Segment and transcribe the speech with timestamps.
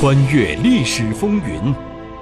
[0.00, 1.74] 穿越历史风云，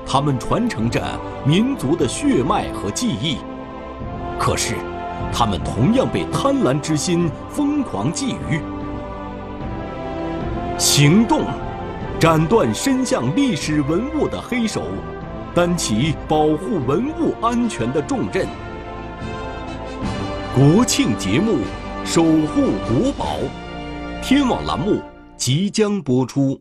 [0.07, 0.99] 他们传承着
[1.45, 3.37] 民族的血脉和记忆。
[4.39, 4.77] 可是，
[5.31, 8.63] 他们同样被贪婪之心疯狂觊觎。
[10.79, 11.43] 行动，
[12.19, 14.85] 斩断伸向历史文物的黑手，
[15.55, 18.47] 担起保护文物安全的重任。
[20.55, 21.59] 国庆节目，
[22.07, 23.37] 守护国宝，
[24.23, 25.03] 天网栏目
[25.37, 26.59] 即将播出。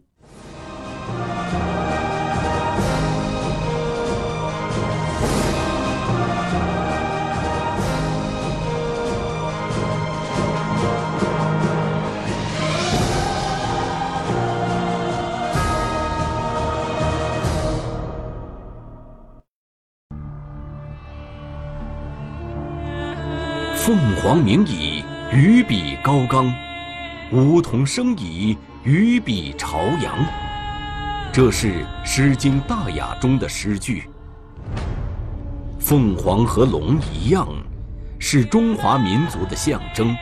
[24.25, 26.51] 凤凰鸣矣，鱼比高冈；
[27.31, 30.17] 梧桐生矣，鱼比朝阳。
[31.31, 31.67] 这是
[32.03, 34.09] 《诗经·大雅》中的诗句。
[35.79, 37.47] 凤凰和龙一样，
[38.17, 40.17] 是中华民族的象征。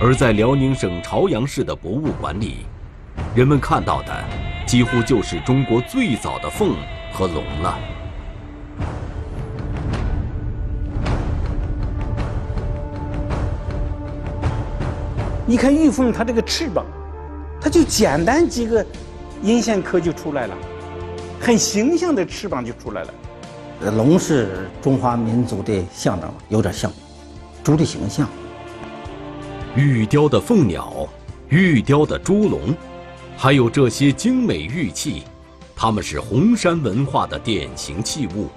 [0.00, 2.66] 而在辽宁省朝阳市的博物馆里，
[3.34, 4.24] 人们看到的
[4.64, 6.76] 几乎就是中国最早的凤
[7.12, 7.76] 和龙了。
[15.46, 16.86] 你看玉凤，它这个翅膀，
[17.60, 18.84] 它就简单几个
[19.42, 20.56] 阴线刻就出来了，
[21.38, 23.12] 很形象的翅膀就出来了。
[23.90, 26.90] 龙是中华民族的象征，有点像
[27.62, 28.26] 猪的形象。
[29.76, 31.06] 玉雕的凤鸟，
[31.50, 32.74] 玉雕的猪龙，
[33.36, 35.24] 还有这些精美玉器，
[35.76, 38.48] 它们是红山文化的典型器物。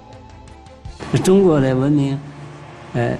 [1.22, 2.18] 中国的文明，
[2.94, 3.14] 呃。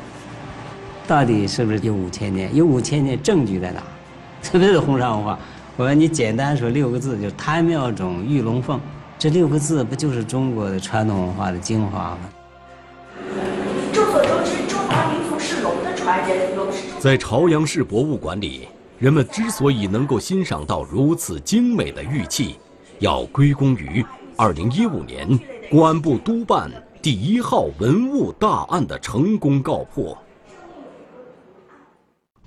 [1.09, 2.55] 到底是不是有五千年？
[2.55, 3.83] 有五千年证据在哪？
[4.45, 5.39] 特别是红山文化。
[5.79, 8.79] 我说你简单说六个字，就是贪妙种玉龙凤。
[9.19, 12.19] 这六个字不就是中国的传统文化的精华吗？
[13.91, 16.39] 众所周知，中华民族是龙的传人，
[16.99, 18.69] 在朝阳市博物馆里，
[18.99, 22.57] 人们之所以能够欣赏到如此精美的玉器，
[22.99, 24.05] 要归功于
[24.37, 25.41] 2015年
[25.71, 30.15] 公安部督办第一号文物大案的成功告破。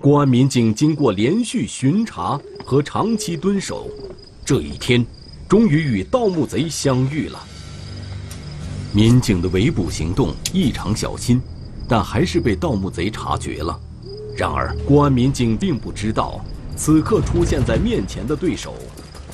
[0.02, 3.88] 公安民警经过连续巡查和长期蹲守，
[4.44, 5.06] 这一天，
[5.48, 7.40] 终于与盗墓贼相遇了。
[8.92, 11.40] 民警的围捕行动异常小心，
[11.86, 13.78] 但还是被盗墓贼察觉了。
[14.36, 18.74] 然而，公安民警并不知道，此刻出现在面前的对手，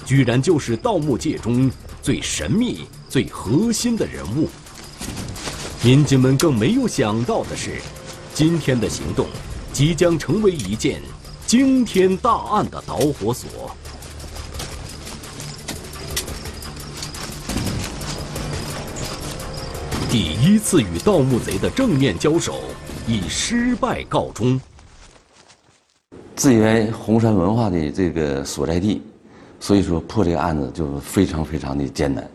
[0.05, 1.71] 居然就是盗墓界中
[2.03, 4.51] 最神秘、最核心的人物。
[5.83, 7.81] 民警们更没有想到的是，
[8.35, 9.29] 今天的行动。
[9.73, 11.01] 即将成为一件
[11.47, 13.71] 惊天大案的导火索。
[20.11, 22.61] 第一次与盗墓贼的正面交手
[23.07, 24.61] 以失败告终。
[26.35, 29.03] 至于红山文化的这个所在地，
[29.61, 32.29] 所以说破这个案子就非常非常的艰难。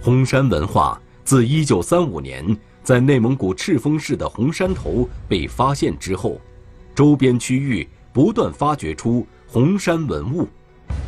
[0.00, 2.56] 红山文化自1935年。
[2.82, 6.40] 在内蒙古赤峰市的红山头被发现之后，
[6.94, 10.48] 周边区域不断发掘出红山文物，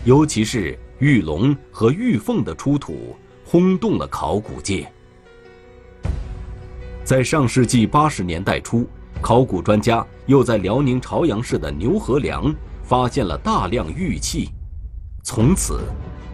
[0.04, 4.86] 尤其是玉龙和玉凤的出土，轰动了考古界。
[7.04, 8.86] 在上世纪八十年代初，
[9.20, 12.54] 考古专家又在辽宁朝阳市的牛河梁
[12.84, 14.50] 发现了大量玉器，
[15.24, 15.80] 从此，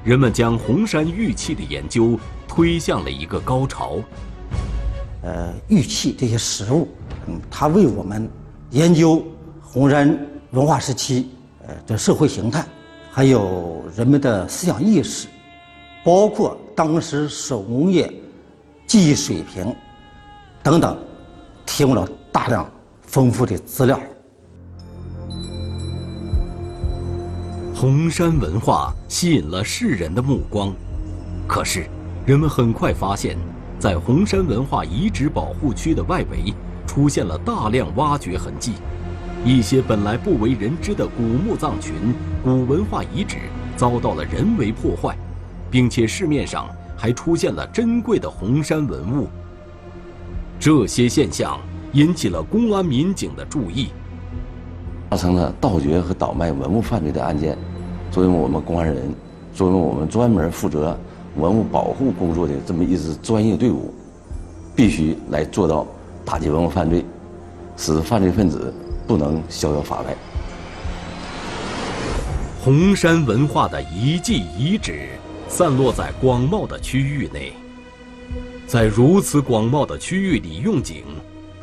[0.04, 3.98] 人们将红山玉器的研究推向了一个高潮。
[5.22, 6.86] 呃，玉器这些实物，
[7.26, 8.30] 嗯，它为我们
[8.70, 9.24] 研究
[9.60, 10.16] 红山
[10.52, 11.30] 文化时期
[11.66, 12.64] 呃的社会形态，
[13.10, 15.26] 还有人们的思想意识，
[16.04, 18.12] 包括当时手工业
[18.86, 19.74] 技艺水平
[20.62, 20.96] 等等，
[21.66, 22.70] 提供了大量
[23.02, 23.98] 丰富的资料。
[27.74, 30.72] 红山文化吸引了世人的目光，
[31.46, 31.86] 可是
[32.24, 33.36] 人们很快发现。
[33.78, 36.52] 在红山文化遗址保护区的外围，
[36.84, 38.72] 出现了大量挖掘痕迹，
[39.44, 41.94] 一些本来不为人知的古墓葬群、
[42.42, 43.36] 古文化遗址
[43.76, 45.16] 遭到了人为破坏，
[45.70, 49.28] 并且市面上还出现了珍贵的红山文物。
[50.58, 51.60] 这些现象
[51.92, 53.90] 引起了公安民警的注意，
[55.08, 57.56] 发生了盗掘和倒卖文物犯罪的案件。
[58.10, 59.14] 作为我们公安人，
[59.54, 60.98] 作为我们专门负责。
[61.38, 63.94] 文物保护工作的这么一支专业队伍，
[64.74, 65.86] 必须来做到
[66.24, 67.04] 打击文物犯罪，
[67.76, 68.74] 使犯罪分子
[69.06, 70.16] 不能逍遥法外。
[72.60, 75.10] 红山文化的遗迹遗址
[75.48, 77.52] 散落在广袤的区域内，
[78.66, 81.04] 在如此广袤的区域里用景，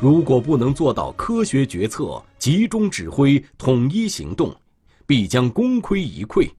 [0.00, 4.52] 如果不能做到科学决策、集中指挥、统一行动，
[5.06, 6.50] 必将功亏一篑。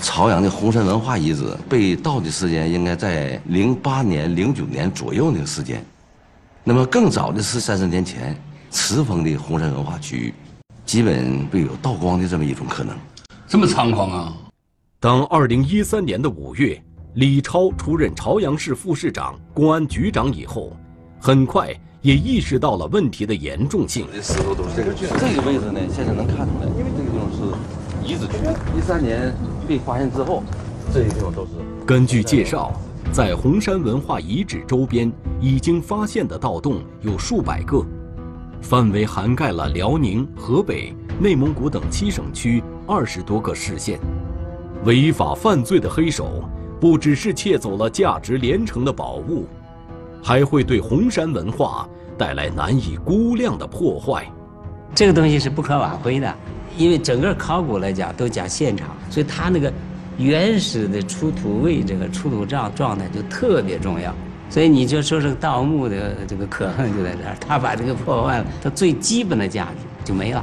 [0.00, 5.84] 朝阳的红山文化遗址被盗的时间应该在零八年、零九年左右那个时间，
[6.64, 8.36] 那么更早的是三十年前
[8.70, 10.34] 慈峰的红山文化区域。
[10.84, 12.96] 基本被有盗光的这么一种可能，
[13.46, 14.36] 这么猖狂啊！
[14.98, 16.82] 当二零一三年的五月，
[17.14, 20.74] 李超出任朝阳市副市长、公安局长以后，
[21.20, 21.68] 很快
[22.00, 24.06] 也意识到了问题的严重性。
[24.10, 26.66] 这石头都是这个这个位置呢，现在能看出来，
[28.08, 28.34] 遗址区。
[28.74, 29.34] 一三年
[29.68, 30.42] 被发现之后，
[30.92, 31.50] 这些地方都是。
[31.86, 32.72] 根据介绍，
[33.12, 37.84] 在红山文化遗址周边已经发现的盗洞有数百个。
[38.62, 44.00] 范围涵盖了辽宁、河北、内蒙古等七省区二十多个市县，
[44.84, 46.42] 违法犯罪的黑手
[46.80, 49.46] 不只是窃走了价值连城的宝物，
[50.22, 54.26] 还会对红山文化带来难以估量的破坏。
[54.94, 56.34] 这个东西是不可挽回的，
[56.78, 59.70] 因为整个考古来讲都讲现场，所以它那个
[60.16, 64.14] 原始的出土位这个出土状状态就特别重要。
[64.48, 70.42] 所以你就说这个盗墓的这个可恨就在这儿，他把这个破坏了，它最基本的价值就没了。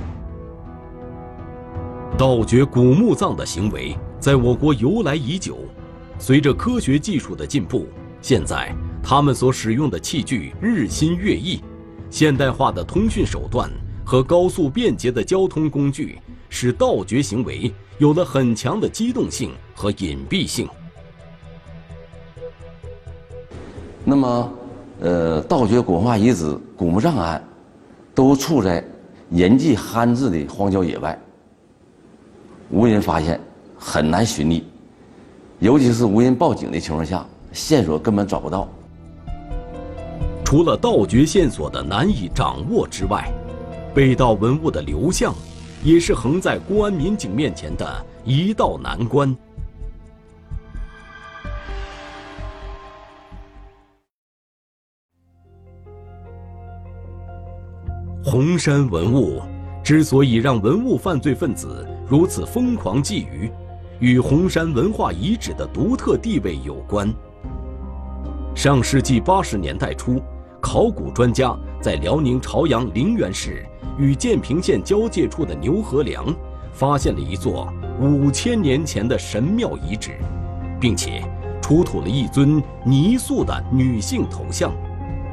[2.17, 5.57] 盗掘古墓葬的行为在我国由来已久，
[6.19, 7.87] 随着科学技术的进步，
[8.21, 8.71] 现在
[9.01, 11.59] 他们所使用的器具日新月异，
[12.09, 13.69] 现代化的通讯手段
[14.05, 20.69] 和高速便捷的交通工具，使盗掘行为有了很强的机动性和隐蔽性。
[24.03, 24.53] 那么，
[24.99, 27.43] 呃，盗掘古文化遗址、古墓葬案，
[28.13, 28.85] 都处在
[29.31, 31.19] 人迹罕至的荒郊野外，
[32.69, 33.41] 无人发现，
[33.75, 34.63] 很难寻觅，
[35.57, 38.69] 尤其是无人报警的情况下，线索根本找不到。
[40.43, 43.27] 除了盗掘线索的难以掌握之外，
[43.95, 45.33] 被盗文物的流向，
[45.81, 49.33] 也是横在公安民警面前的一道难关。
[58.21, 59.41] 红山文物
[59.81, 63.49] 之所以让文物犯罪分子如此疯狂觊觎，
[64.01, 67.09] 与红山文化遗址的独特地位有关。
[68.53, 70.21] 上世纪八十年代初，
[70.59, 73.65] 考古专家在辽宁朝阳陵园市
[73.97, 76.33] 与建平县交界处的牛河梁，
[76.73, 80.17] 发现了一座五千年前的神庙遗址，
[80.79, 81.23] 并且
[81.61, 84.71] 出土了一尊泥塑的女性头像，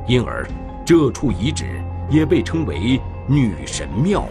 [0.06, 0.49] 因而
[0.85, 1.82] 这处遗址。
[2.11, 4.29] 也被称为女神庙。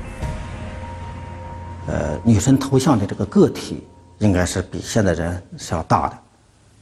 [1.87, 3.87] 呃，女神头像的这个个体
[4.19, 6.17] 应该是比现在人是要大的，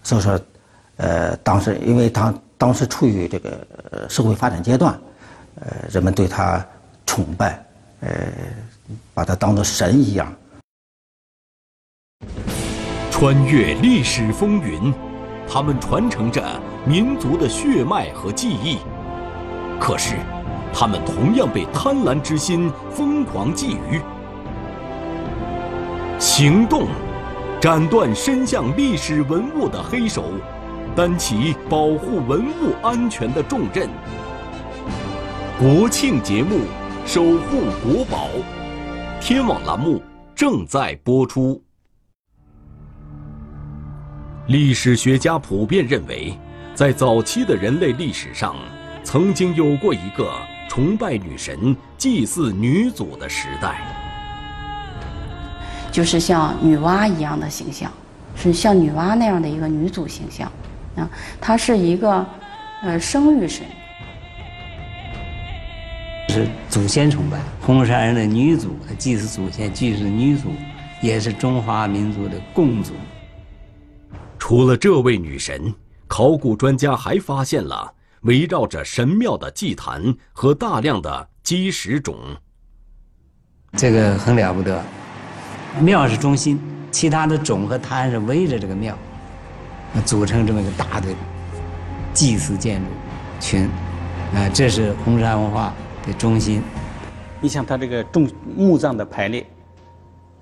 [0.04, 0.38] 所以说，
[0.98, 3.66] 呃，当时因为当当时处于这个
[4.10, 5.00] 社会发展阶段，
[5.62, 6.66] 呃，人们对她
[7.10, 7.60] 崇拜，
[8.02, 8.10] 呃，
[9.16, 10.32] 把他当做神一样。
[13.10, 14.94] 穿越历史风云，
[15.50, 18.78] 他们传承着民族的血脉和记忆，
[19.80, 20.18] 可是。
[20.72, 24.00] 他们同样被贪婪之心疯狂觊觎。
[26.20, 26.88] 行动，
[27.60, 30.26] 斩断伸向历史文物的黑手，
[30.96, 33.90] 担起保护文物安全的重任。
[35.58, 36.60] 国庆节目，
[37.12, 38.28] 守护国宝，
[39.20, 40.00] 天网栏目
[40.36, 41.60] 正在播出。
[44.46, 46.38] 历史学家普遍认为，
[46.76, 48.56] 在早期的人类历史上，
[49.04, 50.32] 曾经有过一个。
[50.70, 53.82] 崇拜女神、祭祀女祖的时代，
[55.92, 57.92] 就是像女娲一样的形象，
[58.36, 60.48] 是像女娲那样的一个女祖形象，
[60.96, 61.10] 啊，
[61.42, 62.24] 她是一个
[62.84, 63.66] 呃生育神，
[66.30, 67.40] 是祖先崇拜。
[67.60, 70.50] 红山人的女祖既是祖先，既是女祖，
[71.02, 72.94] 也是中华民族的共祖。
[74.38, 75.74] 除了这位女神，
[76.08, 77.94] 考古专家还发现了。
[78.24, 82.18] 围绕着神庙的祭坛和大量的基石冢，
[83.78, 84.84] 这个很了不得。
[85.80, 86.60] 庙是中心，
[86.92, 88.94] 其他的冢和坛是围着这个庙，
[90.04, 91.08] 组成这么一个大的
[92.14, 92.88] 祭祀建筑
[93.40, 93.70] 群。
[94.36, 95.74] 啊，这是红山文化
[96.06, 96.62] 的中心。
[97.42, 99.46] 你像它这个重墓葬的排列，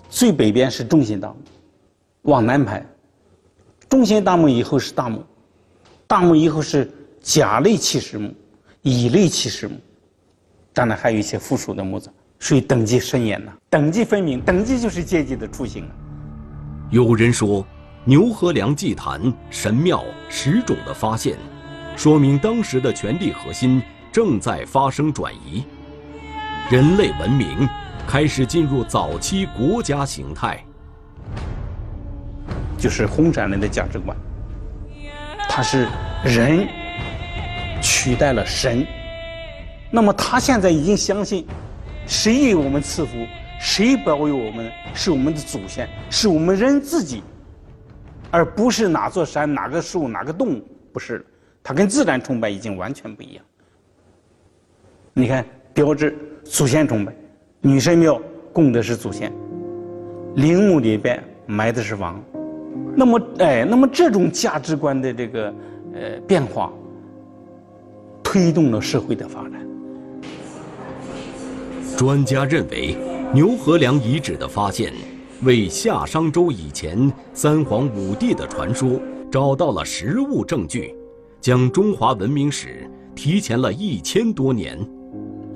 [0.10, 1.36] 最北边是中心大墓，
[2.24, 2.86] 往南排，
[3.88, 5.24] 中心大墓以后是大墓，
[6.08, 6.92] 大墓以后是。
[7.20, 8.34] 甲类起始墓、
[8.84, 9.76] 乙类起始墓，
[10.72, 12.14] 当然还有一些附属的墓葬。
[12.40, 15.92] 属于等级森严呐，等级分明，等级就是阶级的雏形啊。
[16.90, 17.66] 有人说，
[18.06, 21.36] 牛河梁祭坛、神庙、石冢的发现，
[21.98, 23.82] 说明当时的权力核心
[24.18, 25.64] 正在发生转移，
[26.72, 27.70] 人类文明
[28.08, 30.60] 开始进入早期国家形态。
[32.80, 34.18] 就是红山人的价值观，
[35.48, 35.88] 他是
[36.26, 36.68] 人
[37.80, 38.88] 取代了神，
[39.92, 41.46] 那么他现在已经相信，
[42.08, 43.24] 谁为我们赐福，
[43.60, 47.22] 谁保佑我们，是我们的祖先，是我们人自己，
[48.32, 51.24] 而不是哪座山、哪个树、哪个动物，不是
[51.62, 53.46] 他跟自然崇拜已经完全不一样。
[55.20, 55.44] 你看，
[55.74, 57.12] 标志祖先崇拜，
[57.62, 58.22] 女神庙
[58.54, 59.34] 供的是祖先，
[60.36, 62.24] 陵墓里边埋的是王。
[62.96, 65.52] 那么，哎，那么这种价值观的这个
[65.96, 66.72] 呃变化，
[68.22, 69.54] 推动了社会的发展。
[71.98, 72.96] 专家认为，
[73.34, 74.94] 牛河梁遗址的发现，
[75.42, 80.94] 为夏商周以前三皇五帝的传说找到了实物证据，
[81.42, 84.78] 将中华文明史提前了一千多年，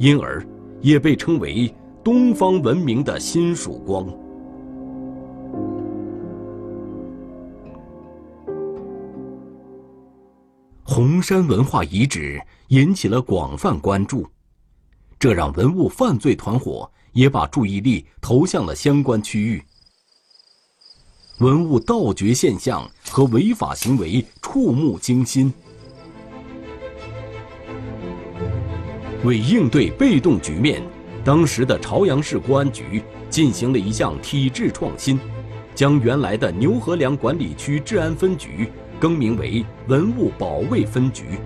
[0.02, 0.44] 因而
[0.82, 1.72] 也被称为
[2.04, 4.04] 东方文明的新曙光。
[10.82, 14.28] 红山文化遗址引起了广泛关注，
[15.20, 19.64] 这让文物犯罪团伙也把注意力投向了相关区域。
[21.42, 25.54] 文物盗掘现象和违法行为触目惊心。
[29.24, 30.82] 为应对被动局面，
[31.24, 35.20] 当时的朝阳市公安局进行了一项体制创新，
[35.76, 38.70] 将原来的牛河梁管理区治安分局。
[39.00, 41.40] 更名为文物保卫分局，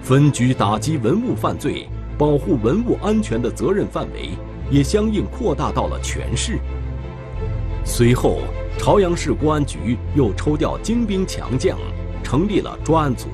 [0.00, 4.28] 分局打击文物犯罪、保护文物安全的责任范围
[4.70, 6.60] 也相应扩大到了全市。
[7.84, 8.38] 随后，
[8.78, 11.76] 朝阳市公安局又抽调精兵强将，
[12.22, 13.26] 成立了专案组。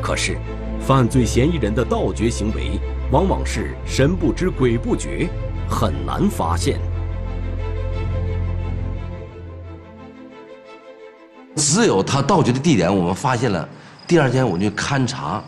[0.00, 0.36] 可是，
[0.84, 2.72] 犯罪嫌疑人的盗掘行为
[3.12, 5.28] 往往是神不知鬼不觉，
[5.68, 6.80] 很难发现。
[11.54, 13.68] 只有他盗掘的地点我们发现了，
[14.08, 15.40] 第二天我们就勘查，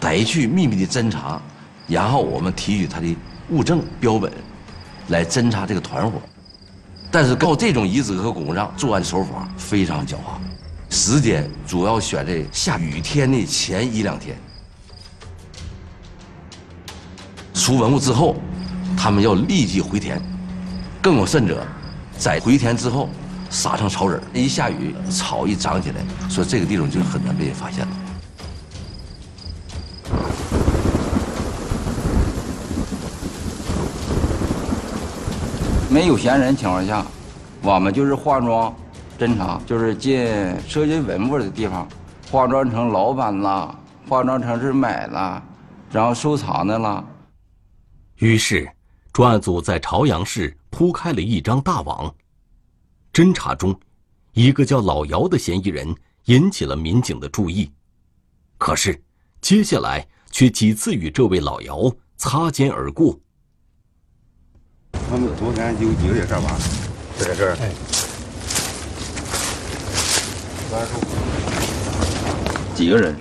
[0.00, 1.38] 逮去秘密的侦查，
[1.86, 3.14] 然后我们提取他的
[3.50, 4.32] 物证标本，
[5.08, 6.18] 来侦查这个团伙。
[7.10, 10.38] 但是靠这种遗址和古墓葬作案手法非常狡猾，
[10.88, 14.34] 时间主要选在下雨天的前一两天。
[17.68, 18.34] 出文物之后，
[18.96, 20.18] 他们要立即回填，
[21.02, 21.62] 更有甚者，
[22.16, 23.10] 在回填之后。
[23.50, 25.96] 撒成草籽一下雨草一长起来，
[26.30, 27.92] 说这个地方就很难被发现了。
[35.90, 37.04] 没有闲人情况下，
[37.60, 38.74] 我们就是化妆
[39.18, 40.26] 侦查，就是进
[40.66, 41.86] 涉及文物的地方，
[42.30, 43.74] 化妆成老板啦，
[44.08, 45.42] 化妆成是买啦，
[45.90, 47.04] 然后收藏的啦。
[48.18, 48.68] 于是，
[49.12, 52.12] 专案组在朝阳市铺开了一张大网。
[53.12, 53.78] 侦查中，
[54.32, 55.94] 一个叫老姚的嫌疑人
[56.24, 57.70] 引起了民警的注意，
[58.58, 59.00] 可是
[59.40, 63.16] 接下来却几次与这位老姚擦肩而过。
[65.08, 66.58] 他们昨天有几个人这吧？
[67.18, 67.56] 在这儿。
[67.60, 67.72] 哎。
[72.74, 73.16] 几个人？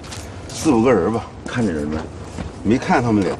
[0.49, 1.27] 四五个人吧。
[1.45, 1.97] 看见人没？
[2.63, 3.37] 没看他们俩。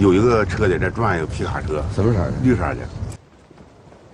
[0.00, 1.84] 有一个车在这转，一个皮卡车。
[1.94, 2.32] 什么色的？
[2.42, 2.76] 绿色的。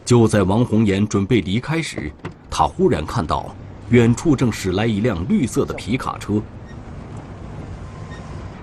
[0.04, 2.10] 就在王红岩准备离开时，
[2.50, 3.54] 他忽然看到
[3.90, 6.42] 远处正驶来一辆绿色的皮卡车，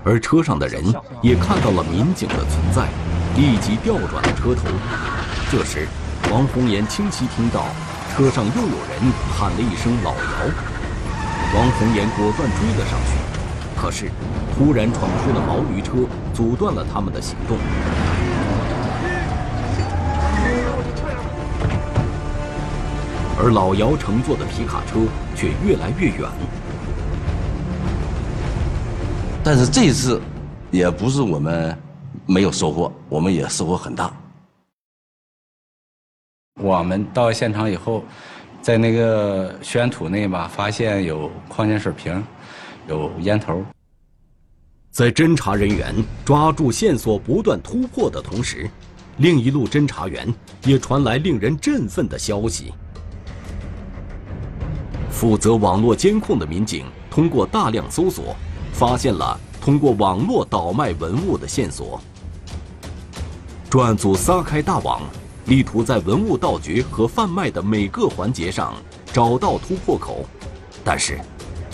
[0.04, 0.84] 而车上的人
[1.22, 2.88] 也看到了民警的存在，
[3.36, 4.60] 立即调转了车头。
[5.50, 5.88] 这时，
[6.30, 7.64] 王红岩清晰听到
[8.14, 10.20] 车上又有人喊了一声“老姚”，
[11.56, 13.33] 王红岩果断追了上去，
[13.84, 14.10] 可是
[14.56, 17.58] 突然闯出的毛驴车阻断了他们的行动。
[23.38, 25.00] 而老姚乘坐的皮卡车
[25.36, 26.30] 却越来越远。
[29.44, 30.18] 但是这一次，
[30.70, 31.76] 也不是我们
[32.24, 34.10] 没有收获，我们也收获很大。
[36.58, 38.02] 我们到现场以后，
[38.62, 42.24] 在那个宣土内吧，发现有矿泉水瓶，
[42.88, 43.62] 有烟头。
[44.94, 45.92] 在侦查人员
[46.24, 48.70] 抓住线索、不断突破的同时，
[49.16, 50.32] 另一路侦查员
[50.66, 52.72] 也传来令人振奋的消息。
[55.10, 58.36] 负责网络监控的民警通过大量搜索，
[58.72, 62.00] 发现了通过网络倒卖文物的线索。
[63.68, 65.02] 专案组撒开大网，
[65.46, 68.72] 力图在文物盗掘和贩卖的每个环节上
[69.12, 70.24] 找到突破口。
[70.84, 71.18] 但是，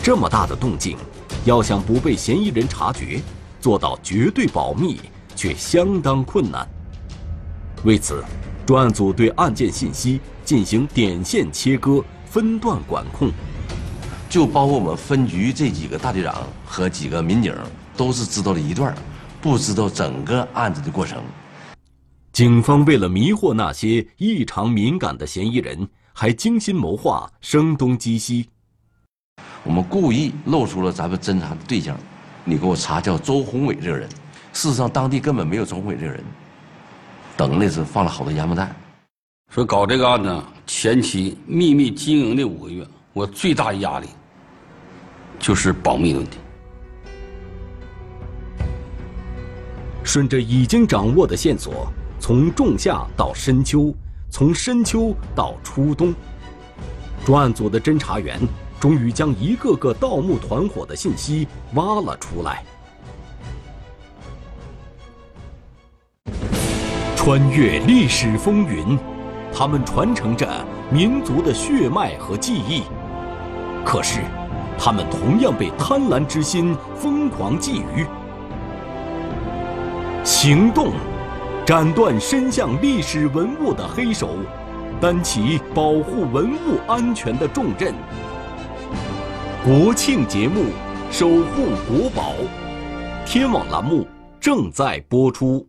[0.02, 0.96] 这么大的动静，
[1.44, 3.20] 要想不被嫌疑人察觉，
[3.60, 5.00] 做到绝对保密，
[5.34, 6.68] 却相当困难。
[7.84, 8.22] 为此，
[8.66, 13.30] 专案组对案件信息进行点线切割、分段管控。
[14.28, 17.52] 就包括我们分局这几个大队长和几个民警，
[17.96, 18.94] 都是知道了一段，
[19.40, 21.20] 不知道整个案子的过程。
[22.32, 28.48] 警方为了迷惑那些异常敏感的嫌疑人，还精心谋划，声东击西。
[29.62, 31.96] 我们故意露出了咱们侦查的对象，
[32.44, 34.08] 你给我查叫周宏伟这个人。
[34.52, 36.24] 事实上，当地根本没有周宏伟这个人。
[37.36, 38.74] 等那是放了好多烟幕弹。
[39.52, 44.06] 说搞这个案子前期秘密经营的五个月，我最大压力
[45.38, 46.38] 就是保密问题。
[50.04, 51.86] 顺着已经掌握的线索，
[52.18, 53.94] 从仲夏到深秋，
[54.30, 56.14] 从深秋到初冬，
[57.24, 58.40] 专案组的侦查员
[58.80, 62.64] 终于将一个个盗墓团伙的信息挖了出来。
[67.14, 68.98] 穿越历史风云，
[69.52, 70.48] 他们传承着
[70.90, 72.84] 民族的血脉和记忆。
[73.84, 74.20] 可是，
[74.78, 78.06] 他们同样被贪婪之心疯狂觊觎。
[80.24, 80.92] 行动，
[81.66, 84.30] 斩断伸向历史文物的黑手，
[84.98, 87.94] 担起保护文物安全的重任。
[89.62, 90.70] 国庆节目，
[91.10, 92.34] 守护国宝，
[93.26, 94.06] 天网栏目
[94.40, 95.68] 正在播出。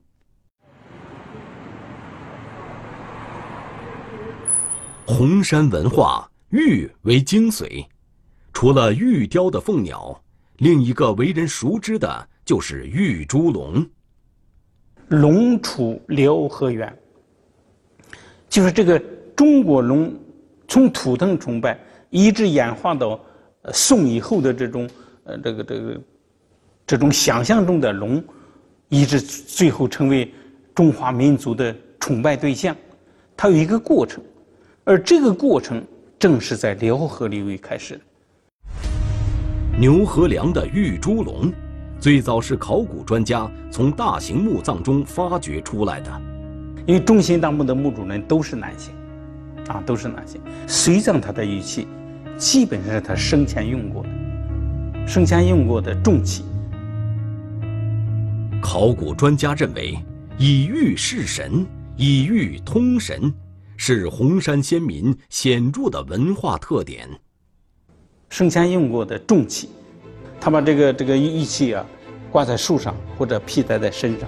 [5.05, 7.85] 红山文化，玉为精髓。
[8.53, 10.17] 除了玉雕的凤鸟，
[10.59, 13.85] 另一个为人熟知的就是玉猪龙。
[15.09, 16.97] 龙出辽河源，
[18.47, 18.97] 就是这个
[19.35, 20.17] 中国龙，
[20.65, 21.77] 从图腾崇拜
[22.09, 23.19] 一直演化到
[23.73, 24.89] 宋以后的这种
[25.23, 26.01] 呃这个这个
[26.87, 28.23] 这种想象中的龙，
[28.89, 30.33] 一直最后成为
[30.73, 32.75] 中华民族的崇拜对象。
[33.35, 34.23] 它有一个过程，
[34.83, 35.83] 而这个过程
[36.17, 38.01] 正是在辽河流域开始的。
[39.79, 41.51] 牛河梁的玉猪龙。
[41.99, 46.21] 最早是考古专家从大型墓葬中发掘出来的，
[46.87, 48.91] 因为中心大墓的墓主人都是男性，
[49.67, 50.41] 啊，都是男性。
[50.65, 51.87] 随葬他的玉器，
[52.41, 54.09] 基本上是他生前用过的，
[55.07, 56.43] 生前用过的重器。
[58.59, 59.95] 考古专家认为，
[60.39, 61.63] 以玉示神，
[61.95, 63.31] 以玉通神，
[63.77, 67.07] 是红山先民显著的文化特点。
[68.29, 69.69] 生前用过的重器。
[70.39, 71.85] 他把这个这个玉器啊
[72.31, 74.27] 挂在树上或者披戴在身上，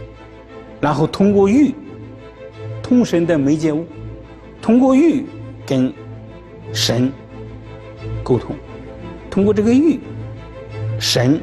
[0.80, 1.74] 然后通过玉
[2.84, 3.88] 通神的媒介物，
[4.62, 5.26] 通过玉
[5.66, 5.92] 跟
[6.72, 7.12] 神
[8.24, 8.56] 沟通，
[9.30, 10.00] 通过这个玉，
[11.00, 11.40] 神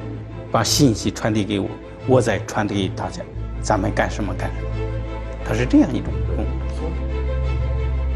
[0.50, 1.68] 把信息传递给我，
[2.06, 3.22] 我再传递给大家，
[3.60, 4.68] 咱们干什么干什么，
[5.44, 6.46] 它是这样一种功能。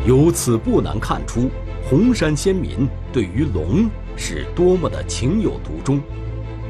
[0.07, 1.51] 由此不难看出，
[1.89, 6.01] 红山先民对于龙是多么的情有独钟。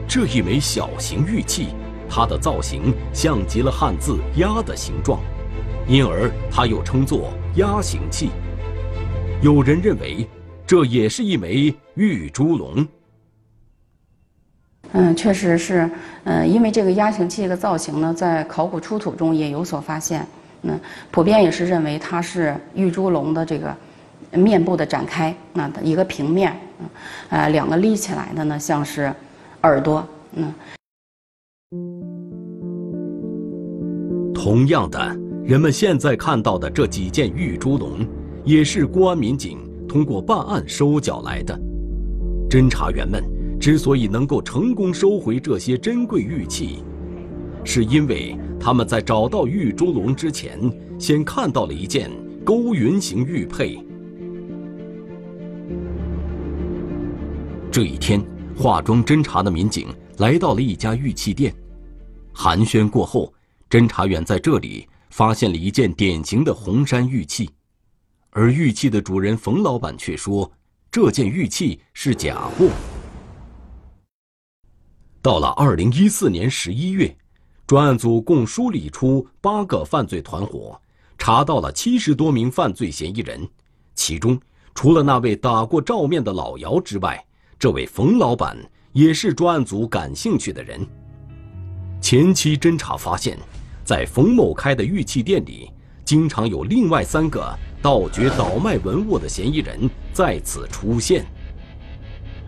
[0.06, 1.68] 这一枚小型玉器，
[2.08, 5.20] 它的造型像极了汉字“鸭”的形状，
[5.88, 8.30] 因而它又称作“鸭形器”。
[9.42, 10.28] 有人认为，
[10.66, 12.86] 这也是一枚玉猪龙。
[14.92, 15.90] 嗯，确实是。
[16.24, 20.26] 嗯，因为这个压形器的造型呢，在考古出土中也有所发现。
[20.62, 20.78] 嗯，
[21.10, 23.76] 普遍也是认为它是玉猪龙的这个
[24.32, 26.56] 面部的展开，那的一个平面。
[26.80, 26.86] 嗯，
[27.30, 29.12] 呃，两个立起来的呢，像是。
[29.62, 30.52] 耳朵，嗯。
[34.34, 38.06] 同样的，人们现在看到的这几件玉猪龙，
[38.44, 39.58] 也是公安民警
[39.94, 41.56] 通过办案收缴来的。
[42.50, 43.22] 侦查员们
[43.60, 46.82] 之所以能够成功收回这些珍贵玉器，
[47.62, 50.58] 是因为他们在找到玉猪龙之前，
[50.98, 52.10] 先看到了一件
[52.44, 53.78] 勾云形玉佩。
[57.70, 58.20] 这一天。
[58.56, 61.52] 化妆侦查的民警来到了一家玉器店，
[62.32, 63.32] 寒暄过后，
[63.68, 67.50] 侦查员在这里发现了一件典型的红山玉器，
[68.36, 70.50] 而玉器的主人冯老板却说
[70.90, 72.68] 这件玉器是假货。
[75.22, 77.16] 到了二零一四年十一月，
[77.64, 80.78] 专案组共梳理出八个犯罪团伙，
[81.16, 83.48] 查到了七十多名犯罪嫌疑人，
[83.94, 84.38] 其中
[84.74, 87.24] 除了那位打过照面的老姚之外。
[87.56, 88.58] 这位冯老板
[88.92, 90.84] 也是专案组感兴趣的人。
[92.00, 93.38] 前期侦查发现，
[93.84, 95.70] 在冯某开的玉器店里，
[96.04, 101.24] 经常有另外三个盗掘倒卖文物的嫌疑人在此出现。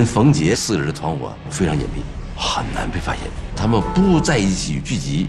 [0.00, 2.02] 冯杰四个人的团伙非常隐蔽，
[2.38, 3.22] 很难被发现。
[3.56, 5.28] 他们不在一起聚集，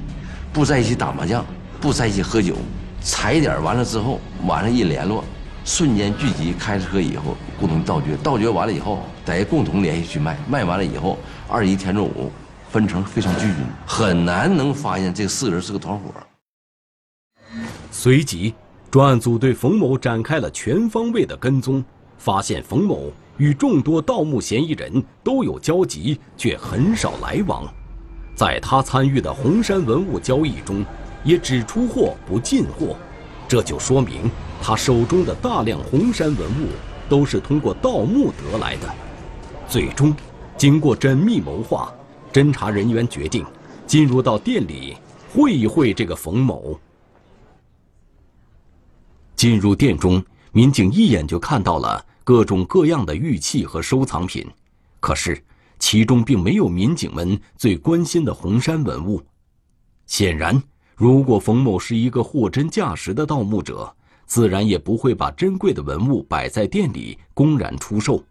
[0.51, 1.45] 不在一起打麻将，
[1.79, 2.55] 不在一起喝酒，
[2.99, 5.23] 踩点完了之后，晚上一联络，
[5.63, 12.29] 瞬间聚集，开车以后共同盗掘，盗掘完了以后再共同联系去卖，卖完了以后二十一天中午
[12.69, 16.13] 分成非常均匀，很难能发现这四个人是个团伙。
[17.91, 18.53] 随即，
[18.91, 21.83] 专案组对冯某展开了全方位的跟踪，
[22.17, 27.65] 发现冯某与众多盗墓嫌疑人都有交集，却很少来往。
[28.35, 30.85] 在他参与的红山文物交易中，
[31.23, 32.95] 也只出货不进货，
[33.47, 34.29] 这就说明
[34.61, 36.67] 他手中的大量红山文物
[37.09, 38.93] 都是通过盗墓得来的。
[39.67, 40.15] 最终，
[40.55, 41.91] 经过缜密谋划，
[42.31, 43.43] 侦查人员决定
[43.87, 44.95] 进入到店里
[45.33, 46.79] 会一会这个冯某。
[49.37, 50.21] 进入店中，
[50.51, 54.43] 民警一眼就看到了各种各样的玉器和收藏品，
[54.99, 55.39] 可是
[55.77, 59.21] 其中并没有民警们最关心的红山文物。
[60.07, 60.59] 显然，
[60.95, 63.95] 如果冯某是一个货真价实的盗墓者，
[64.25, 68.23] 自然也不会把珍贵的文物摆在店里公然出售，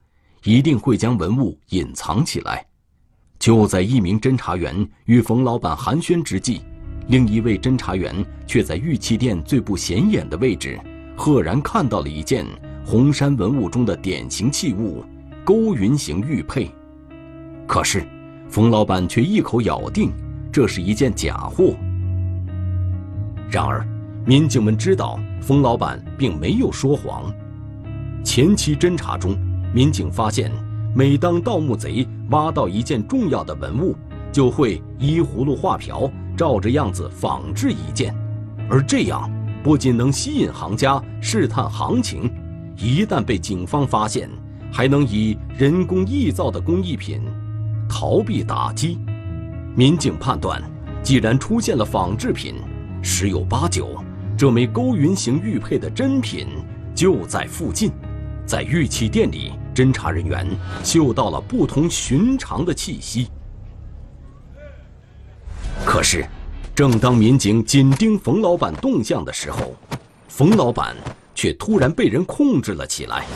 [0.43, 2.67] 一定会将文物隐藏起来。
[3.39, 6.63] 就在一名侦查员与冯老板寒暄之际，
[7.07, 10.81] 另一位侦查员却在玉器店最不显眼的位置。
[11.17, 12.45] 赫然看到了一件
[12.85, 15.03] 红山文物中的典型器物——
[15.45, 16.71] 勾云形玉佩，
[17.67, 18.07] 可是，
[18.49, 20.13] 冯老板却一口咬定
[20.53, 21.75] 这是一件假货。
[23.51, 23.87] 然而，
[24.25, 27.33] 民警们知道冯老板并没有说谎。
[28.23, 29.37] 前期侦查中，
[29.73, 30.53] 民警发现，
[30.95, 33.97] 每当盗墓贼挖到一件重要的文物，
[34.31, 38.15] 就会依葫芦画瓢，照着样子仿制一件，
[38.69, 39.31] 而这样。
[39.67, 42.33] 不仅能吸引行家试探行情，
[42.77, 44.31] 一旦被警方发现，
[44.73, 47.21] 还能以人工臆造的工艺品
[47.89, 48.97] 逃避打击。
[49.75, 50.63] 民警判断，
[51.03, 52.55] 既然出现了仿制品，
[53.03, 54.01] 十有八九
[54.39, 56.47] 这枚勾云形玉佩的真品
[56.95, 57.91] 就在附近。
[58.47, 60.47] 在玉器店里，侦查人员
[60.85, 63.27] 嗅到了不同寻常的气息。
[65.85, 66.25] 可是。
[66.77, 69.75] 正当民警紧盯冯老板动向的时候，
[70.29, 70.95] 冯老板
[71.35, 73.27] 却突然被人控制了起来。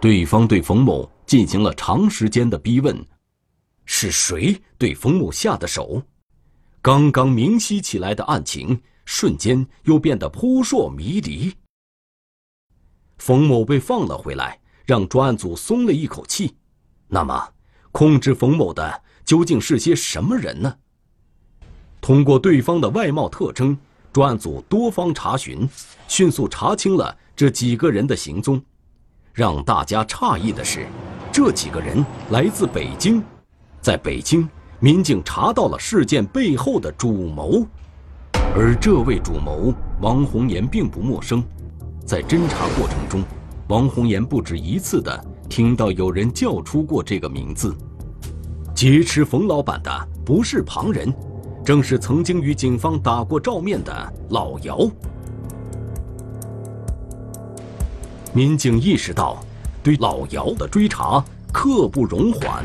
[0.00, 3.06] 对方对冯某进行了长时间的逼问
[3.86, 6.02] ：“是谁对冯某下的手？”
[6.82, 11.54] 刚刚明晰起来的案情，瞬间又变得扑朔迷离。
[13.18, 16.56] 冯某被放了回来，让专案组松了一口气。
[17.06, 17.52] 那么，
[17.92, 20.74] 控制冯某的究竟是些什么人呢？
[22.00, 23.76] 通过对方的外貌特征，
[24.12, 25.68] 专案组多方查询，
[26.08, 28.60] 迅速查清了这几个人的行踪。
[29.32, 30.86] 让大家诧异的是，
[31.30, 33.22] 这几个人来自北京，
[33.80, 34.48] 在北京，
[34.80, 37.66] 民警查到了事件背后的主谋，
[38.56, 41.44] 而这位主谋王红岩并不陌生。
[42.04, 43.22] 在侦查过程中，
[43.68, 47.76] 王红岩不止一次的听到有人叫出过这个名字。
[48.74, 51.14] 劫持冯老板的不是旁人。
[51.70, 54.90] 正是曾经与警方打过照面的老姚。
[58.32, 59.40] 民警意识到，
[59.80, 62.64] 对老姚的追查刻不容缓。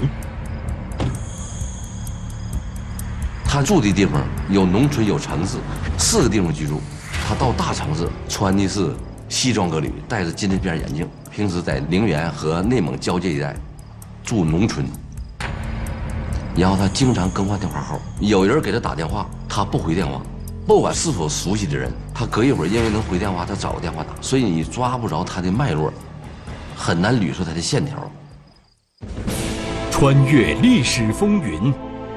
[3.43, 5.59] 他住的地方有农村，有城市，
[5.99, 6.81] 四个地方居住。
[7.27, 8.91] 他到大城市，穿的是
[9.29, 11.07] 西装革履，戴着金丝边眼镜。
[11.29, 13.55] 平时在陵园和内蒙交界一带，
[14.23, 14.83] 住农村。
[16.57, 20.21] 然后他经常更换电话号，有人给他打电话，他不回电话，
[20.65, 25.91] 不管是否熟悉的人，他隔一会儿因为能回电话，他找个电话打，所以你抓不着他的脉络，
[26.73, 28.09] 很难捋出他的线条。
[29.91, 31.73] 穿越历史风云，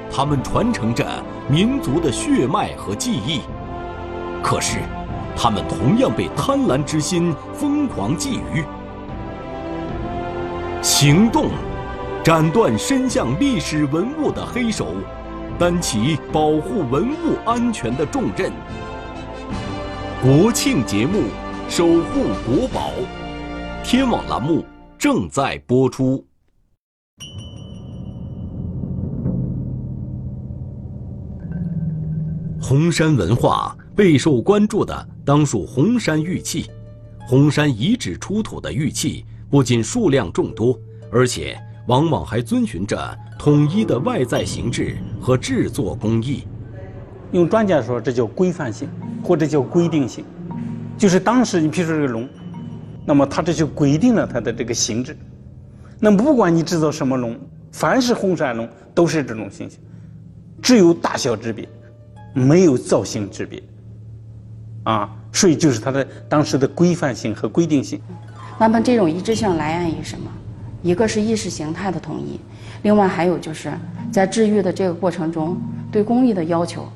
[0.09, 1.05] 他们传承着
[1.48, 3.40] 民族的血脉和记忆，
[4.40, 4.79] 可是，
[5.37, 8.64] 他们同样被贪婪之心疯狂觊觎。
[10.81, 11.51] 行动。
[12.25, 14.93] 斩断伸向历史文物的黑手，
[15.59, 18.53] 担起保护文物安全的重任。
[20.21, 21.23] 国庆节目，
[21.71, 22.91] 守护国宝，
[23.83, 24.63] 天网栏目
[24.99, 26.23] 正在播出。
[32.61, 36.67] 红山文化备受关注的当属红山玉器。
[37.27, 40.79] 红山遗址出土的玉器不仅数量众多，
[41.11, 41.59] 而且。
[41.88, 46.44] 往往还遵循着统一的外在形制和制作工艺，
[47.33, 48.87] 用专家说，这叫规范性
[49.22, 50.22] 或者叫规定性，
[50.98, 52.29] 就是当时你比如说这个龙，
[53.07, 55.16] 那么它这就规定了它的这个形制。
[55.98, 57.35] 那么不管你制造什么龙，
[57.72, 59.81] 凡是红山龙都是这种形象，
[60.61, 61.66] 只有大小之别，
[62.35, 63.62] 没有造型之别。
[64.83, 67.98] 啊，所以就是它的当时的规范性和规定性。
[68.59, 70.31] 那么这种一致性来源于什么？
[70.83, 72.38] 一个是意识形态的统一，
[72.83, 73.73] 另外还有就是
[74.12, 75.61] 在治愈的这个过程中
[75.91, 76.88] 对工艺的要求。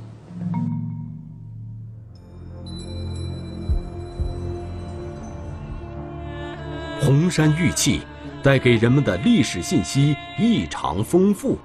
[7.01, 8.03] 红山玉器
[8.45, 11.59] 带给人们的历史信息异常丰富，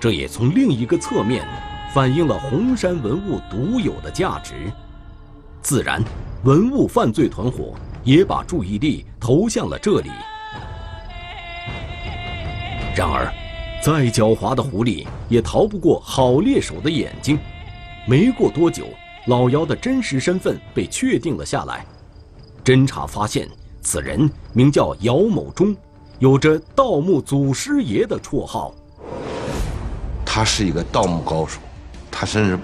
[0.00, 1.46] 这也从另一个侧面
[1.94, 4.54] 反映了红山文物独有的价值。
[5.62, 6.02] 自然，
[6.42, 10.10] 文物犯罪团伙也把注意力投向了这里。
[12.94, 13.32] 然而，
[13.82, 17.38] 再狡猾的狐狸也逃不过好猎手的眼睛。
[18.06, 18.84] 没过多久，
[19.26, 21.86] 老姚的真实身份被确定了下来。
[22.62, 23.48] 侦查发现，
[23.80, 25.74] 此人名叫姚某忠，
[26.18, 28.74] 有着“盗墓祖师爷”的绰号。
[30.26, 31.58] 他是一个盗墓高手，
[32.10, 32.58] 他甚至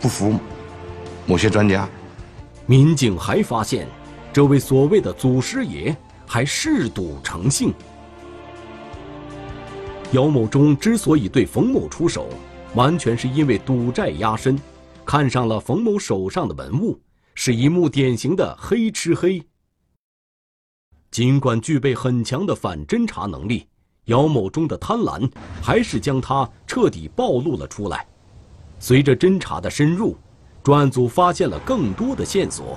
[0.00, 0.38] 不服
[1.24, 1.88] 某些专家。
[2.66, 3.86] 民警还发现，
[4.32, 7.72] 这位所谓的祖师爷还嗜赌成性。
[10.12, 12.28] 姚某忠之所以对冯某出手，
[12.74, 14.58] 完全是因为赌债压身，
[15.04, 16.98] 看上了冯某手上的文物，
[17.34, 19.42] 是一幕典型的黑吃黑。
[21.10, 23.66] 尽管具备很强的反侦查能力，
[24.06, 25.30] 姚某忠的贪婪
[25.62, 28.06] 还是将他彻底暴露了出来。
[28.78, 30.16] 随着侦查的深入。
[30.60, 32.76] 专案组发现了更多的线索。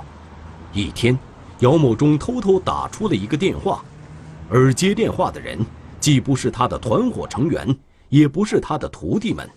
[0.71, 1.17] 一天，
[1.59, 3.83] 姚某忠偷偷打出了一个电话，
[4.49, 5.59] 而接电话的人
[6.01, 7.73] 既不是他的团伙成员，
[8.09, 9.47] 也不是他的徒弟们，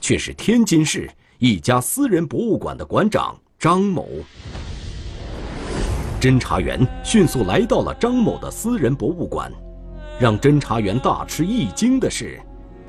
[0.00, 4.08] 却是天津市一家私人博物馆的馆长张某。
[6.20, 9.52] 侦查员迅速来到了张某的私人博物馆，
[10.20, 12.40] 让侦查员大吃一惊的是，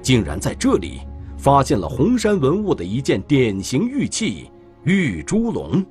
[0.02, 1.02] 竟然在这里
[1.38, 4.52] 发现了红山文物的一件典型玉器。
[4.84, 5.84] 玉猪龙。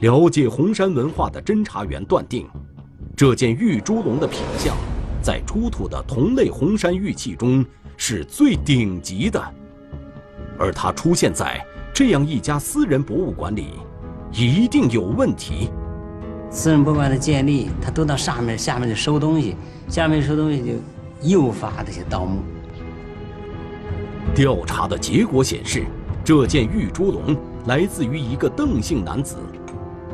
[0.00, 2.48] 了解红山文化的侦查员断定，
[3.16, 4.74] 这件玉猪龙的品相，
[5.30, 7.64] 在出土的同类红山玉器中
[7.96, 9.40] 是最顶级的，
[10.58, 11.64] 而它出现在
[11.94, 13.74] 这样一家私人博物馆里，
[14.32, 15.70] 一定有问题。
[16.50, 19.54] 私人博物馆的建立，他都到上面、下面去收东西，
[19.88, 20.72] 下面收东西就
[21.22, 22.42] 诱发这些盗墓。
[24.34, 25.84] 调查的结果显示，
[26.24, 27.36] 这件玉猪龙。
[27.66, 29.36] 来自于一个邓姓男子，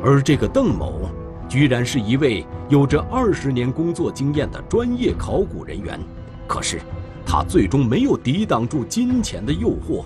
[0.04, 1.08] 而这个邓某，
[1.48, 5.98] 居然是一位有着二十年工作经验的专业考古人员。
[6.46, 6.80] 可是，
[7.24, 10.04] 他最终没有抵挡住金钱的诱惑。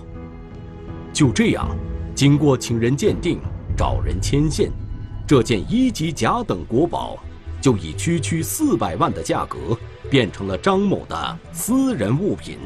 [1.13, 1.67] 就这样，
[2.15, 3.39] 经过请人鉴定、
[3.77, 4.71] 找人牵线，
[5.27, 7.17] 这件一级甲等国宝，
[7.59, 9.77] 就以区区四百万的价格，
[10.09, 12.57] 变成了张某的私人物品。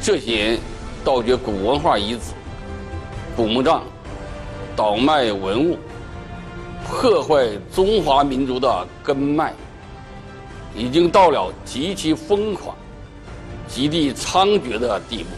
[0.00, 0.58] 这些
[1.04, 2.32] 盗掘古文化遗址、
[3.36, 3.82] 古墓葬、
[4.76, 5.78] 倒卖文物，
[6.86, 9.54] 破坏中华民族的根脉，
[10.74, 12.76] 已经到了极其疯狂、
[13.66, 15.30] 极地猖獗的地步，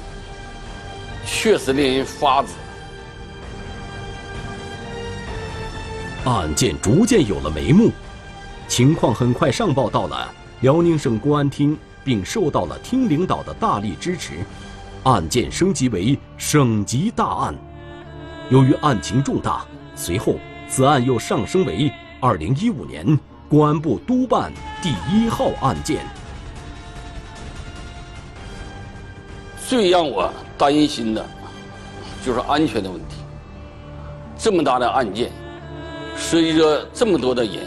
[1.25, 2.49] 确实令人发指。
[6.25, 7.91] 案件逐渐有了眉目，
[8.67, 11.79] 情况很快上报到了辽宁省公安厅。
[12.03, 14.39] 并受到了厅领导的大力支持，
[15.05, 17.55] 案件升级为省级大案。
[18.51, 20.35] 由于案情重大，随后
[20.69, 26.05] 此案又上升为2015年公安部督办第一号案件。
[29.67, 31.25] 最让我担心的，
[32.27, 33.17] 就是安全的问题。
[34.37, 35.31] 这么大的案件，
[36.17, 37.67] 涉及着这么多的人，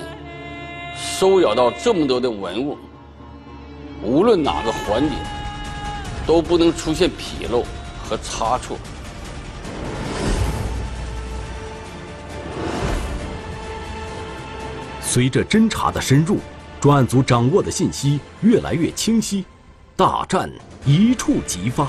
[0.98, 2.78] 收缴到这么多的文物。
[4.04, 5.16] 无论哪个环节
[6.26, 7.64] 都不能出现纰漏
[8.04, 8.78] 和差错。
[15.02, 16.38] 随着侦查的深入，
[16.80, 19.46] 专案组掌握的信息越来越清晰，
[19.96, 20.50] 大战
[20.86, 21.88] 一触即发。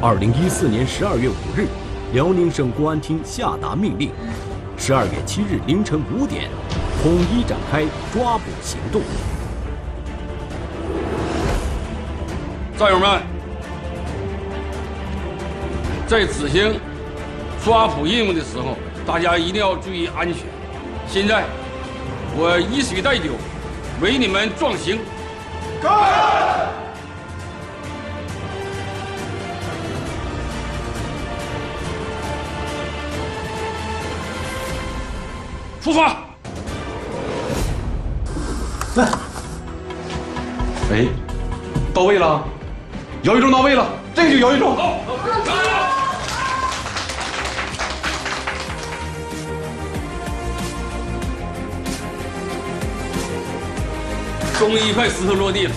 [0.00, 1.68] 二零一四年十二月五日。
[2.12, 4.10] 辽宁省公安厅下达命令，
[4.84, 6.50] 十二月七日凌晨五点，
[7.00, 9.00] 统一展开抓捕行动。
[12.76, 13.22] 战友们，
[16.08, 16.80] 在执行
[17.64, 20.46] 抓捕任务的时候，大家一定要注意安全。
[21.06, 21.44] 现在，
[22.36, 23.34] 我以水代酒，
[24.00, 24.98] 为你们壮行。
[25.80, 26.31] 干！
[35.82, 36.16] 出发！
[38.94, 39.08] 来，
[40.92, 41.06] 哎，
[41.92, 42.44] 到位了，
[43.22, 44.76] 摇一中到位了，这个就摇一钟。
[54.56, 55.72] 终于一块石头落地了。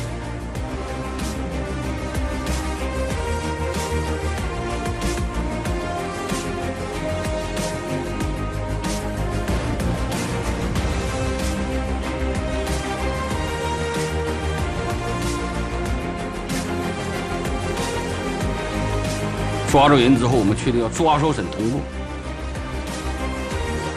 [19.75, 21.81] 抓住人之后，我们确定要抓收审同步。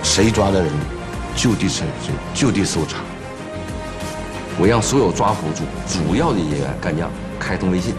[0.02, 0.72] 谁抓的人，
[1.36, 2.96] 就地审讯，就地搜查。
[4.58, 7.94] 我让所有抓捕组主要的人员干将开通微信，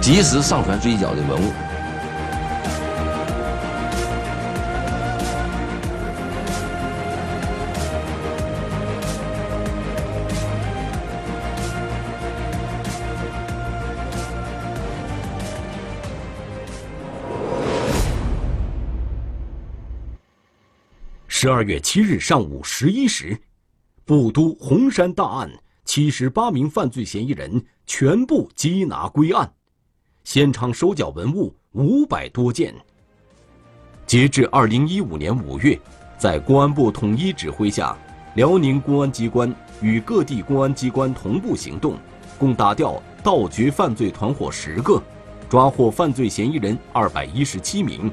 [0.00, 1.52] 及时上传追缴的文物。
[21.44, 23.38] 十二月七日上午十一时。
[24.06, 25.50] 布都红山大案，
[25.84, 29.52] 七十八名犯罪嫌疑人全部缉拿归案，
[30.24, 32.74] 现场收缴文物五百多件。
[34.06, 35.78] 截至二零一五年五月，
[36.16, 37.94] 在公安部统一指挥下，
[38.36, 41.98] 辽宁公安机关与各地公安机关同步行动，
[42.38, 44.98] 共打掉盗掘犯罪团伙十个，
[45.50, 48.10] 抓获犯罪嫌疑人二百一十七名。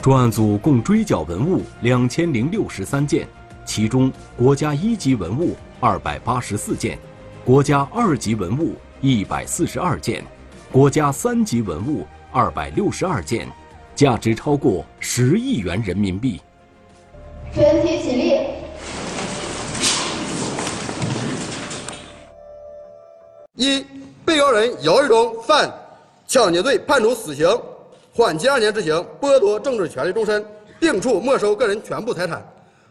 [0.00, 3.26] 专案组共追缴文物两千零六十三件。
[3.64, 6.98] 其中，国家一级文物二百八十四件，
[7.44, 10.24] 国家二级文物一百四十二件，
[10.72, 13.46] 国家三级文物二百六十二件，
[13.94, 16.40] 价值超过十亿元人民币。
[17.52, 18.38] 全体起立。
[23.56, 23.84] 一，
[24.24, 25.70] 被告人姚玉忠犯
[26.26, 27.46] 抢劫罪，判处死刑，
[28.18, 30.44] 缓期二年执行，剥夺政治权利终身，
[30.80, 32.44] 并处没收个人全部财产。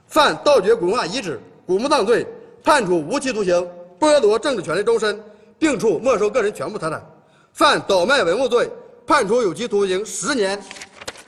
[0.08, 2.26] 犯盗掘古文化遗址、古墓葬罪，
[2.64, 3.54] 判处无期徒刑，
[4.00, 5.22] 剥夺政治权利终身，
[5.60, 7.02] 并处没收个人全部财产；
[7.52, 8.70] 犯倒卖文物罪，
[9.06, 10.58] 判处有期徒刑十年，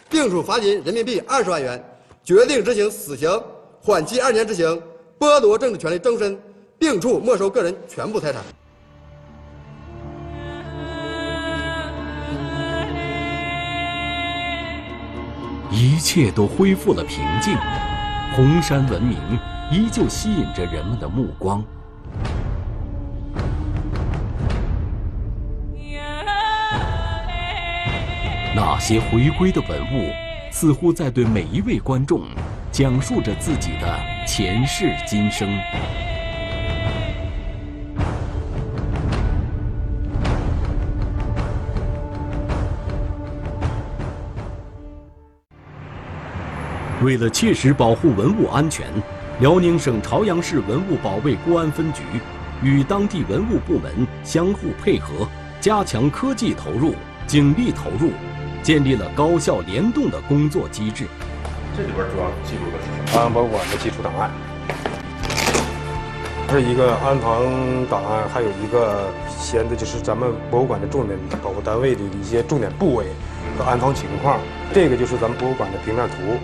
[0.10, 1.84] 并处罚金人民币二十万元，
[2.24, 3.30] 决定执行死刑，
[3.82, 4.82] 缓期二年执行，
[5.20, 6.40] 剥夺政治权利终身，
[6.78, 8.42] 并处没收个人全部财产。
[15.82, 17.56] 一切都恢复了平静。
[18.36, 19.18] 红山文明
[19.72, 21.64] 依旧吸引着人们的目光。
[28.54, 30.12] 那些回归的文物，
[30.52, 32.24] 似乎在对每一位观众
[32.74, 35.48] 讲述着自己的前世今生。
[47.02, 48.86] 为了切实保护文物安全，
[49.40, 52.04] 辽宁省朝阳市文物保卫公安分局
[52.62, 55.26] 与当地文物部门相互配合，
[55.62, 56.94] 加强科技投入、
[57.26, 58.12] 警力投入，
[58.62, 61.06] 建立了高效联动的工作机制。
[61.78, 63.24] 这里边主要记录的是什么？
[63.24, 64.30] 安保馆的基础档案，
[66.50, 67.46] 是一个安防
[67.90, 73.06] 档案，还有一个显的就是咱们博物馆的重点保护单位的一些重点部位
[73.58, 74.38] 和安防情况。
[74.74, 76.38] 这个就是咱们博物馆的平面图。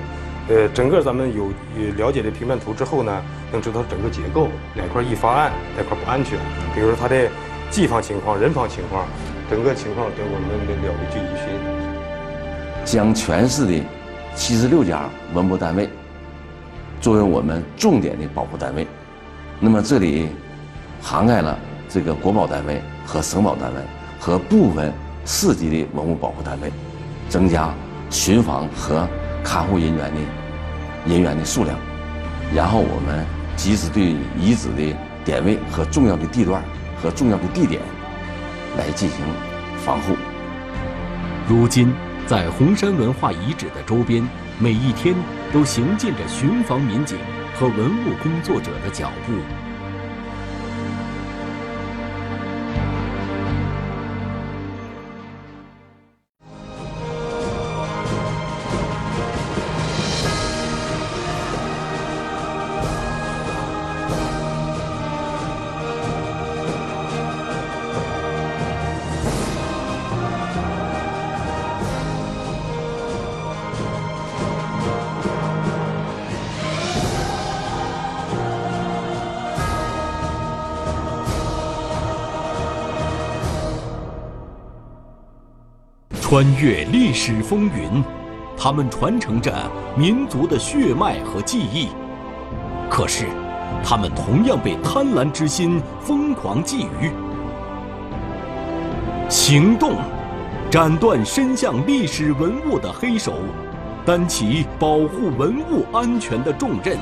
[0.48, 1.50] 呃，整个咱们有
[1.98, 6.38] 了解这平面图之后呢，能知道整个结构哪块易发案，哪块不安全。
[6.76, 7.28] 比如说它的
[7.72, 9.08] 技方情况、人方情况，
[9.50, 10.50] 整个情况都我们
[10.84, 11.50] 了了具于心。
[12.86, 13.84] 将全市的
[14.36, 15.90] 七十六家文博单位
[17.02, 18.86] 作为我们重点的保护单位，
[19.60, 20.30] 那么这里
[21.02, 21.58] 涵盖了
[21.90, 23.82] 这个国保单位和省保单位
[24.20, 24.94] 和部分
[25.26, 26.72] 市级的文物保护单位，
[27.30, 27.74] 增加
[28.12, 29.10] 巡防和。
[29.46, 30.20] 看护人员的
[31.06, 31.78] 人员的数量，
[32.54, 33.24] 然后我们
[33.56, 36.64] 及时对遗址的点位和重要的地段
[37.00, 37.80] 和重要的地点
[38.76, 39.20] 来进行
[39.86, 40.16] 防护。
[41.48, 41.94] 如今，
[42.26, 44.28] 在红山文化遗址的周边，
[44.58, 45.14] 每一天
[45.54, 47.20] 都行进着巡防民警
[47.54, 49.34] 和文物工作者的脚步。
[86.36, 88.04] 穿越历史风云，
[88.58, 91.88] 他们传承着民族的血脉和记忆。
[92.90, 93.28] 可是，
[93.82, 97.10] 他们同样被贪婪之心疯狂觊觎。
[99.30, 99.94] 行动，
[100.70, 103.36] 斩断伸向历史文物的黑手，
[104.06, 106.98] 担起保护文物安全的重任。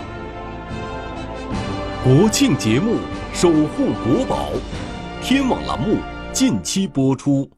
[2.04, 2.98] 国庆节目，
[3.34, 4.50] 守护国宝，
[5.24, 5.98] 天网栏目
[6.32, 7.50] 近期播出。